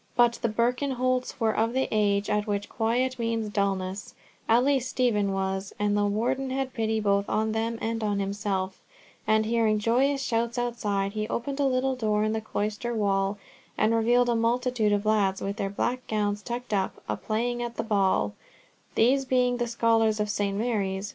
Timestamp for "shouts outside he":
10.23-11.27